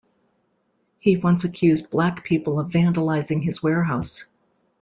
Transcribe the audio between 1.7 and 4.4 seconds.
black people of vandalizing his warehouse.